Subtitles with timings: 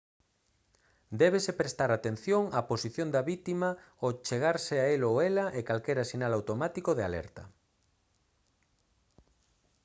[1.21, 6.09] débese prestar atención á posición da vítima ao achegarse a el ou ela e calquera
[6.11, 7.43] sinal automático de alerta